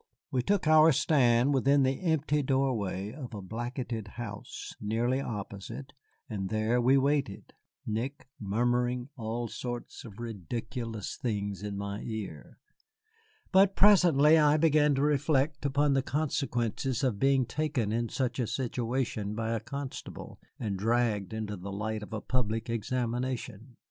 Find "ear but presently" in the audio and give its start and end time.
12.01-14.39